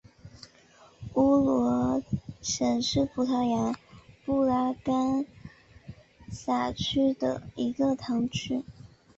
[1.13, 2.01] 乌罗
[2.41, 3.75] 什是葡萄牙
[4.25, 5.23] 布拉干
[6.31, 8.63] 萨区的一个堂区。